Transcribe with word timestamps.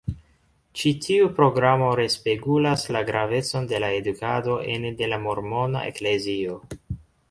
Ĉi 0.79 0.93
tiu 1.03 1.27
programo 1.39 1.91
respegulas 2.01 2.87
la 2.97 3.05
gravecon 3.11 3.71
de 3.75 3.85
la 3.87 3.93
edukado 4.01 4.59
ene 4.77 4.97
de 5.03 5.15
la 5.15 5.25
Mormona 5.29 5.89
Eklezio. 5.95 6.63